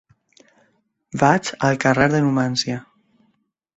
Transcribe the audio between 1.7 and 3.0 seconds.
carrer de Numància.